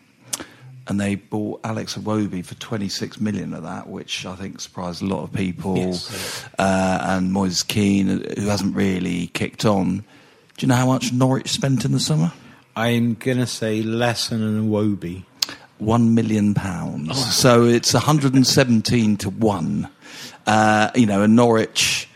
[0.89, 5.07] and they bought Alex Iwobi for 26 million of that, which I think surprised a
[5.07, 5.77] lot of people.
[5.77, 6.45] Yes.
[6.59, 9.99] Uh, and Moise Kean, who hasn't really kicked on.
[9.99, 10.05] Do
[10.61, 12.33] you know how much Norwich spent in the summer?
[12.77, 15.25] I'm gonna say less than an Iwobi.
[15.79, 17.35] One million pounds.
[17.35, 19.91] So it's 117 to one.
[20.47, 22.09] Uh, you know, and Norwich,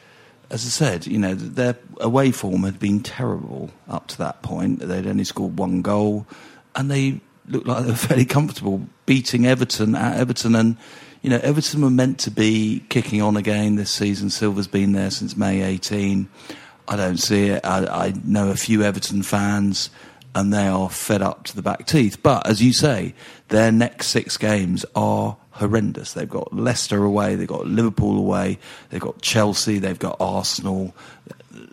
[0.50, 4.80] as I said, you know, their away form had been terrible up to that point.
[4.80, 6.26] They'd only scored one goal,
[6.74, 10.54] and they looked like they were fairly comfortable beating Everton at Everton.
[10.54, 10.76] And
[11.22, 14.30] you know, Everton were meant to be kicking on again this season.
[14.30, 16.28] Silva's been there since May 18.
[16.88, 17.64] I don't see it.
[17.64, 19.90] I, I know a few Everton fans,
[20.34, 22.22] and they are fed up to the back teeth.
[22.22, 23.14] But as you say,
[23.48, 26.14] their next six games are horrendous.
[26.14, 30.94] They've got Leicester away, they've got Liverpool away, they've got Chelsea, they've got Arsenal.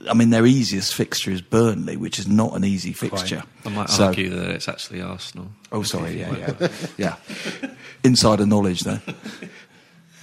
[0.09, 3.43] I mean, their easiest fixture is Burnley, which is not an easy fixture.
[3.65, 5.51] I might So- argue that it's actually Arsenal.
[5.71, 6.67] Oh, sorry, yeah, yeah,
[6.97, 7.15] yeah.
[8.03, 9.01] Insider knowledge there.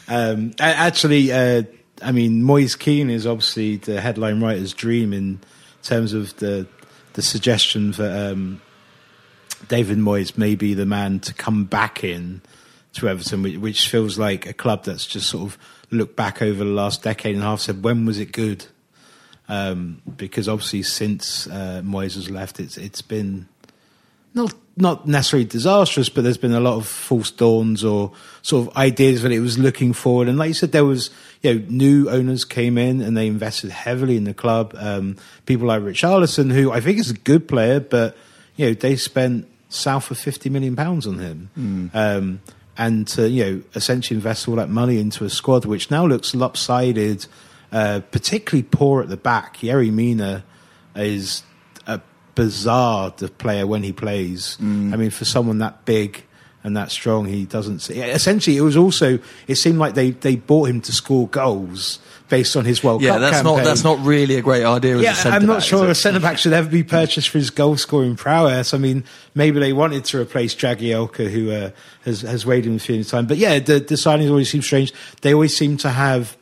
[0.08, 1.62] Um, actually, uh,
[2.02, 5.40] I mean, Moyes Keane is obviously the headline writer's dream in
[5.82, 6.66] terms of the
[7.14, 8.60] the suggestion that um,
[9.68, 12.42] David Moyes may be the man to come back in
[12.94, 15.58] to Everton, which, which feels like a club that's just sort of
[15.90, 18.66] looked back over the last decade and a half, said when was it good?
[19.46, 23.46] Um, because obviously since uh, Moyes has left, it's it's been
[24.32, 28.10] not not necessarily disastrous, but there's been a lot of false dawns or
[28.42, 30.28] sort of ideas that it was looking forward.
[30.28, 31.10] And like you said, there was
[31.42, 34.74] you know new owners came in and they invested heavily in the club.
[34.76, 38.16] Um, people like Richarlison, who I think is a good player, but
[38.56, 41.50] you know they spent south of fifty million pounds on him.
[41.94, 42.40] Um,
[42.76, 46.34] and to you know essentially invest all that money into a squad which now looks
[46.34, 47.26] lopsided,
[47.74, 49.58] uh, particularly poor at the back.
[49.58, 50.44] Yerry Mina
[50.96, 51.42] is
[51.86, 52.00] a
[52.34, 54.56] bizarre the player when he plays.
[54.60, 56.24] I mean, for someone that big
[56.62, 57.80] and that strong, he doesn't.
[57.80, 59.18] See, essentially, it was also.
[59.46, 61.98] It seemed like they they bought him to score goals
[62.30, 63.56] based on his World Yeah, Cup that's campaign.
[63.56, 64.96] not that's not really a great idea.
[64.98, 68.16] Yeah, I'm not sure a centre back should ever be purchased for his goal scoring
[68.16, 68.72] prowess.
[68.72, 71.70] I mean, maybe they wanted to replace Jagielka, who uh,
[72.04, 73.26] has has weighed in a few time.
[73.26, 74.92] But yeah, the, the signings always seem strange.
[75.20, 76.36] They always seem to have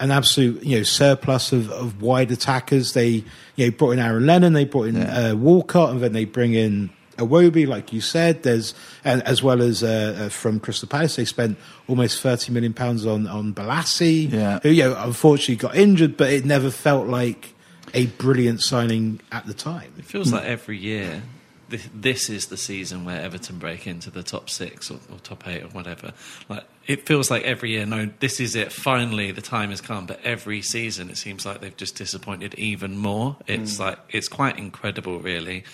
[0.00, 2.92] an absolute you know surplus of, of wide attackers.
[2.94, 3.24] They
[3.56, 5.30] you know brought in Aaron Lennon, they brought in Yeah.
[5.30, 6.90] uh, Walcott, and then they bring in.
[7.16, 11.24] Iwobi, like you said, there's and as well as uh, uh, from Crystal Palace, they
[11.24, 14.58] spent almost thirty million pounds on on Bolasie, Yeah.
[14.64, 17.54] who you know, unfortunately got injured, but it never felt like
[17.94, 19.92] a brilliant signing at the time.
[19.96, 21.22] It feels like every year
[21.68, 25.46] this, this is the season where Everton break into the top six or, or top
[25.46, 26.12] eight or whatever.
[26.48, 28.72] Like it feels like every year, no, this is it.
[28.72, 30.06] Finally, the time has come.
[30.06, 33.36] But every season, it seems like they've just disappointed even more.
[33.46, 35.64] It's like it's quite incredible, really.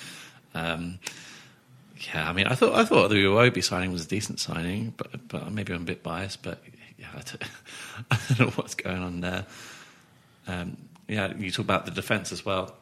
[0.55, 0.99] Um,
[2.15, 5.29] yeah, I mean, I thought I thought the Iwobi signing was a decent signing, but
[5.29, 6.43] but maybe I'm a bit biased.
[6.43, 6.63] But
[6.99, 7.43] yeah, I don't,
[8.11, 9.47] I don't know what's going on there.
[10.47, 10.77] Um,
[11.09, 12.75] yeah, you talk about the defence as well.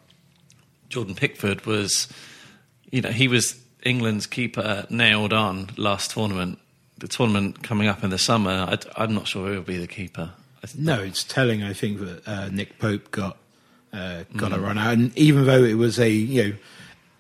[0.89, 2.09] Jordan Pickford was,
[2.91, 6.59] you know, he was England's keeper nailed on last tournament.
[6.99, 8.51] The tournament coming up in the summer,
[8.97, 10.33] I, am not sure who will be the keeper.
[10.77, 11.63] No, it's telling.
[11.63, 13.39] I think that uh, Nick Pope got
[13.93, 14.57] uh, got mm.
[14.57, 16.57] a run out, and even though it was a you know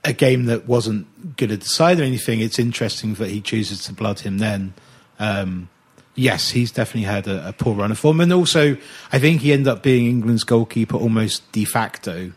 [0.04, 3.92] a game that wasn't going to decide or anything, it's interesting that he chooses to
[3.92, 4.74] blood him then.
[5.18, 5.68] Um,
[6.14, 8.76] yes, he's definitely had a, a, poor run of form, and also
[9.12, 12.32] I think he ended up being England's goalkeeper almost de facto,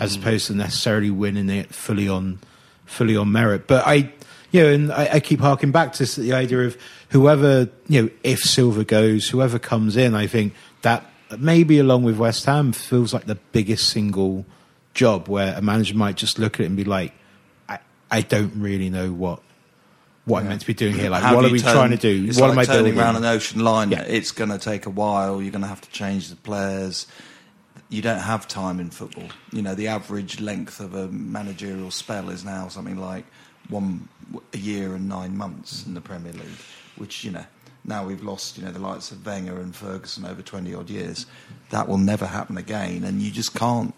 [0.00, 0.20] as mm.
[0.20, 2.38] opposed to necessarily winning it fully on
[2.86, 3.66] fully on merit.
[3.66, 4.12] But I,
[4.50, 6.78] you know, and I, I keep harking back to the idea of
[7.10, 11.04] whoever, you know, if Silva goes, whoever comes in, I think that
[11.38, 14.46] maybe along with West Ham feels like the biggest single
[14.94, 17.12] job where a manager might just look at it and be like,
[17.68, 17.78] I,
[18.10, 19.42] I don't really know what
[20.24, 20.42] what yeah.
[20.42, 21.08] I'm meant to be doing here.
[21.08, 22.26] Like, How what are we turn, trying to do?
[22.28, 23.00] It's what like am I turning building?
[23.00, 23.96] around an ocean liner.
[23.96, 24.02] Yeah.
[24.02, 25.40] It's going to take a while.
[25.40, 27.06] You're going to have to change the players.
[27.88, 29.28] You don't have time in football.
[29.52, 33.24] You know, the average length of a managerial spell is now something like
[33.68, 34.08] one
[34.52, 36.58] a year and nine months in the Premier League,
[36.96, 37.44] which you know
[37.84, 41.26] now we've lost you know the likes of Wenger and Ferguson over twenty odd years.
[41.70, 43.94] That will never happen again, and you just can't.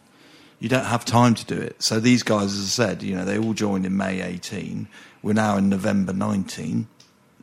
[0.60, 1.82] You don't have time to do it.
[1.82, 4.88] So these guys, as I said, you know, they all joined in May 18.
[5.22, 6.88] We're now in November 19.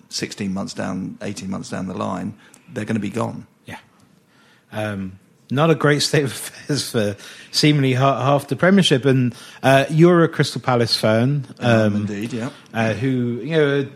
[0.10, 2.38] 16 months down, 18 months down the line,
[2.72, 3.48] they're going to be gone.
[3.66, 3.80] Yeah.
[4.72, 5.20] Um,
[5.52, 7.16] not a great state of affairs for
[7.52, 9.06] seemingly half the Premiership.
[9.06, 12.50] And uh, you're a Crystal Palace fan, um, indeed, yeah.
[12.74, 13.88] Uh, who you know,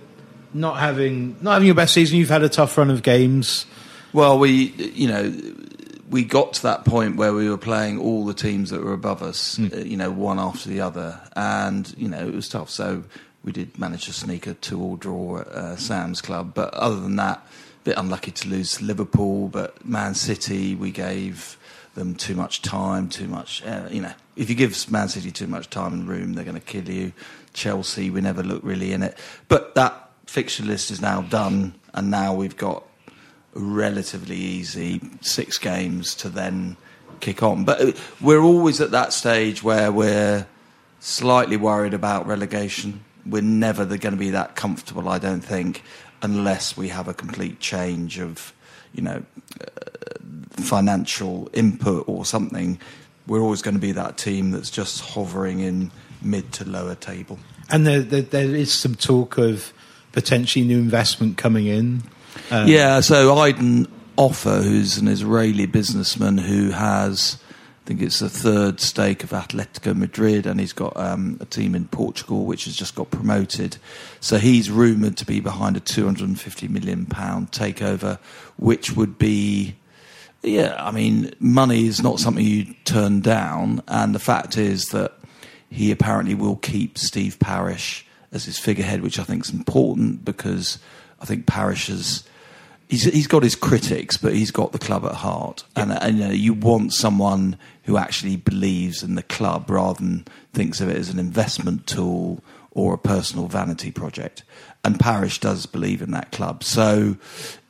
[0.54, 2.18] not having not having your best season.
[2.18, 3.66] You've had a tough run of games.
[4.14, 5.34] Well, we you know
[6.10, 9.22] we got to that point where we were playing all the teams that were above
[9.22, 9.74] us, mm.
[9.74, 12.70] uh, you know, one after the other, and you know it was tough.
[12.70, 13.04] So
[13.44, 17.16] we did manage to sneak a two-all draw at uh, Sam's Club, but other than
[17.18, 17.46] that
[17.84, 21.58] bit unlucky to lose Liverpool, but Man City, we gave
[21.96, 23.64] them too much time, too much.
[23.66, 26.60] Uh, you know, if you give Man City too much time and room, they're going
[26.60, 27.14] to kill you.
[27.54, 29.18] Chelsea, we never look really in it.
[29.48, 32.84] But that fixture list is now done, and now we've got
[33.54, 36.78] relatively easy six games to then
[37.20, 37.66] kick on.
[37.66, 40.48] But uh, we're always at that stage where we're
[41.00, 43.04] slightly worried about relegation.
[43.26, 45.84] We're never going to be that comfortable, I don't think
[46.22, 48.54] unless we have a complete change of,
[48.94, 49.24] you know,
[49.62, 50.20] uh,
[50.52, 52.80] financial input or something.
[53.28, 57.40] We're always going to be that team that's just hovering in mid to lower table.
[57.70, 59.72] And there, there, there is some talk of
[60.12, 62.04] potentially new investment coming in.
[62.52, 67.38] Um, yeah, so Idan Ofer, who's an Israeli businessman who has
[67.90, 71.88] think it's the third stake of Atletico Madrid, and he's got um, a team in
[71.88, 73.78] Portugal which has just got promoted.
[74.20, 78.20] So he's rumoured to be behind a 250 million pound takeover,
[78.58, 79.76] which would be.
[80.44, 85.14] Yeah, I mean, money is not something you turn down, and the fact is that
[85.72, 90.78] he apparently will keep Steve Parish as his figurehead, which I think is important because
[91.20, 92.24] I think Parish has
[92.90, 95.84] he's he's got his critics, but he's got the club at heart, yeah.
[95.84, 100.26] and, and you, know, you want someone who actually believes in the club rather than
[100.54, 104.44] thinks of it as an investment tool or a personal vanity project.
[104.84, 106.64] And Parish does believe in that club.
[106.64, 107.18] So,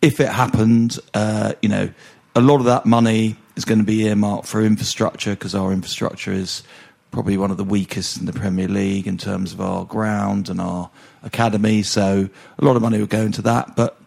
[0.01, 1.89] if it happened, uh, you know,
[2.35, 6.31] a lot of that money is going to be earmarked for infrastructure because our infrastructure
[6.31, 6.63] is
[7.11, 10.61] probably one of the weakest in the Premier League in terms of our ground and
[10.61, 10.91] our
[11.23, 11.81] academy.
[11.81, 13.99] So, a lot of money will go into that, but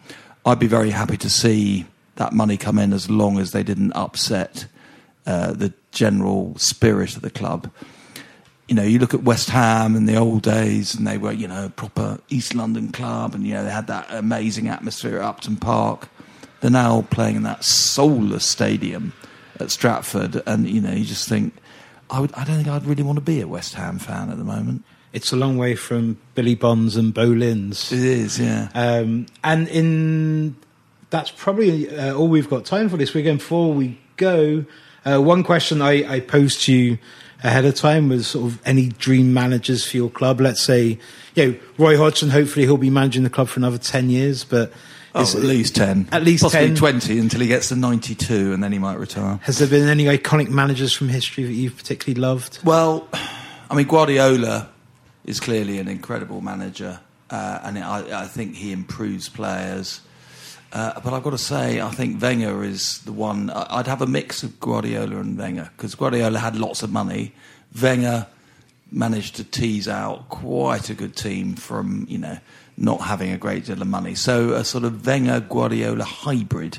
[0.45, 3.93] I'd be very happy to see that money come in as long as they didn't
[3.93, 4.67] upset
[5.27, 7.71] uh, the general spirit of the club.
[8.69, 11.47] You know, you look at West Ham in the old days, and they were, you
[11.47, 15.25] know, a proper East London club, and you know they had that amazing atmosphere at
[15.25, 16.09] Upton Park.
[16.61, 19.13] They're now playing in that soulless stadium
[19.61, 21.55] at Stratford, and you know, you just think,
[22.11, 24.39] I, would, I don't think I'd really want to be a West Ham fan at
[24.39, 27.93] the moment it's a long way from Billy Bonds and Boleyn's.
[27.93, 28.69] It is, yeah.
[28.75, 30.57] Um, and in
[31.11, 33.39] that's probably uh, all we've got time for this weekend.
[33.39, 34.65] Before we go,
[35.05, 36.99] uh, one question I, I posed to you
[37.45, 40.41] ahead of time was sort of any dream managers for your club.
[40.41, 40.99] Let's say,
[41.35, 42.31] you know, Roy Hodgson.
[42.31, 44.73] Hopefully, he'll be managing the club for another ten years, but.
[45.15, 46.09] Oh, at least 10.
[46.11, 46.75] At least Possibly 10.
[46.75, 49.39] 20 until he gets to 92 and then he might retire.
[49.43, 52.61] Has there been any iconic managers from history that you've particularly loved?
[52.65, 53.07] Well,
[53.71, 54.71] I mean, Guardiola
[55.25, 57.01] is clearly an incredible manager,
[57.31, 60.01] uh, and I, I, think he improves players.
[60.73, 63.51] Uh, but I've got to say, I think Wenger is the one.
[63.51, 67.35] I'd have a mix of Guardiola and Wenger because Guardiola had lots of money.
[67.81, 68.27] Wenger
[68.91, 72.39] managed to tease out quite a good team from you know
[72.77, 74.15] not having a great deal of money.
[74.15, 76.79] So a sort of Wenger Guardiola hybrid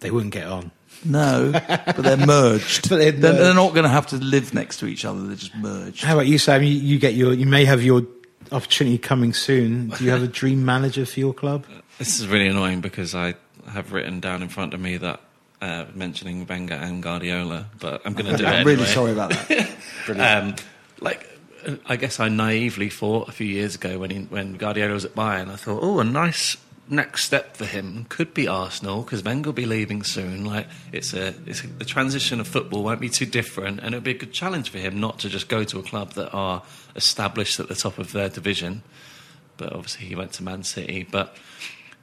[0.00, 0.70] They wouldn't get on.
[1.04, 2.88] No, but they're merged.
[2.88, 5.22] But they're They're, they're not going to have to live next to each other.
[5.26, 6.02] They're just merged.
[6.04, 6.62] How about you, Sam?
[6.62, 7.32] You, you get your.
[7.32, 8.02] You may have your
[8.52, 9.88] opportunity coming soon.
[9.88, 11.66] Do you have a dream manager for your club?
[11.96, 13.34] This is really annoying because I
[13.68, 15.20] have written down in front of me that
[15.62, 18.48] uh, mentioning Wenger and Guardiola, but I'm going to do it.
[18.52, 19.70] I'm really sorry about that.
[20.08, 20.56] Um,
[21.00, 21.24] like,
[21.64, 25.04] uh, I guess I naively thought a few years ago when he, when Guardiola was
[25.04, 26.56] at Bayern, I thought, oh, a nice
[26.88, 30.44] next step for him could be Arsenal because Wenger will be leaving soon.
[30.44, 34.00] Like, it's a, it's a, the transition of football won't be too different, and it'll
[34.00, 36.62] be a good challenge for him not to just go to a club that are
[36.96, 38.82] established at the top of their division.
[39.56, 41.36] But obviously, he went to Man City, but.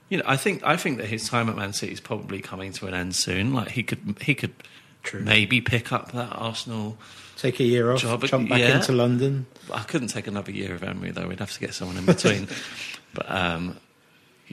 [0.08, 2.70] You know, I think I think that his time at Man City is probably coming
[2.74, 3.54] to an end soon.
[3.54, 4.52] Like he could he could
[5.14, 6.98] maybe pick up that Arsenal
[7.42, 8.76] Take a year off, Job, jump back yeah.
[8.76, 9.46] into London.
[9.72, 11.26] I couldn't take another year of Emery though.
[11.26, 12.46] We'd have to get someone in between.
[13.14, 13.78] but um,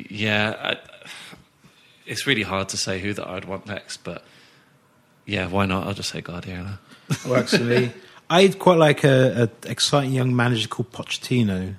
[0.09, 1.09] yeah, I,
[2.05, 3.97] it's really hard to say who that I'd want next.
[3.97, 4.23] But
[5.25, 5.87] yeah, why not?
[5.87, 6.79] I'll just say Guardiola.
[7.27, 7.91] Works for me.
[8.29, 11.75] I'd quite like a, a exciting young manager called Pochettino.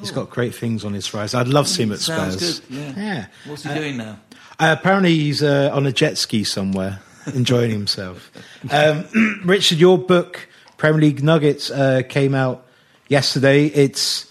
[0.00, 1.34] He's got great things on his rise.
[1.34, 2.60] I'd love to see him at Sounds Spurs.
[2.60, 2.76] good.
[2.76, 2.92] Yeah.
[2.96, 3.26] Yeah.
[3.46, 4.18] What's he doing now?
[4.58, 7.00] Uh, apparently, he's uh, on a jet ski somewhere,
[7.34, 8.30] enjoying himself.
[8.70, 12.66] Um, Richard, your book, Premier League Nuggets, uh, came out
[13.08, 13.66] yesterday.
[13.66, 14.30] It's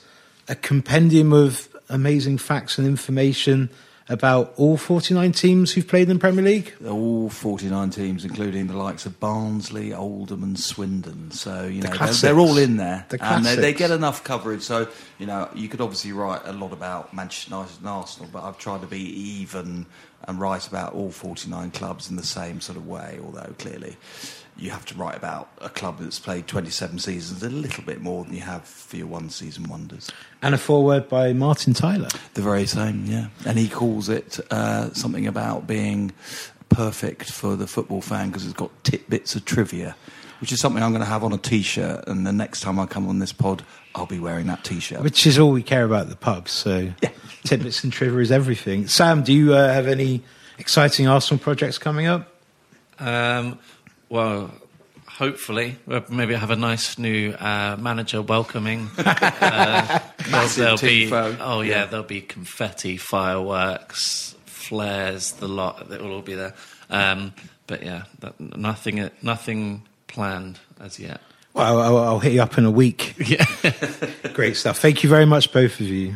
[0.49, 3.69] a compendium of amazing facts and information
[4.09, 6.73] about all 49 teams who've played in the Premier League.
[6.85, 11.31] All 49 teams, including the likes of Barnsley, Oldham, and Swindon.
[11.31, 13.05] So, you The know, they're, they're all in there.
[13.09, 14.61] The and they, they get enough coverage.
[14.61, 18.43] So, you know, you could obviously write a lot about Manchester United and Arsenal, but
[18.43, 19.85] I've tried to be even
[20.27, 23.97] and write about all 49 clubs in the same sort of way, although clearly
[24.57, 28.23] you have to write about a club that's played 27 seasons a little bit more
[28.23, 30.11] than you have for your one season wonders.
[30.41, 32.09] And a foreword by Martin Tyler.
[32.35, 33.27] The very same, yeah.
[33.45, 36.11] And he calls it uh, something about being
[36.69, 39.95] perfect for the football fan because it's got tidbits of trivia,
[40.39, 42.07] which is something I'm going to have on a T-shirt.
[42.07, 43.63] And the next time I come on this pod,
[43.95, 45.01] I'll be wearing that T-shirt.
[45.01, 46.47] which is all we care about at the pub.
[46.47, 47.09] So yeah.
[47.43, 48.87] tidbits and trivia is everything.
[48.87, 50.21] Sam, do you uh, have any
[50.59, 52.29] exciting Arsenal projects coming up?
[52.99, 53.59] Um,
[54.13, 54.51] well,
[55.07, 58.89] hopefully, well, maybe I have a nice new uh, manager welcoming.
[59.05, 59.99] Uh,
[60.29, 61.37] there'll, there'll be tifo.
[61.41, 65.91] oh yeah, there'll be confetti, fireworks, flares, the lot.
[65.91, 66.53] It will all be there.
[66.89, 67.33] Um,
[67.67, 71.19] but yeah, that, nothing, nothing planned as yet.
[71.53, 73.15] Well, I'll, I'll hit you up in a week.
[73.27, 73.45] Yeah.
[74.33, 74.79] Great stuff.
[74.79, 76.15] Thank you very much, both of you.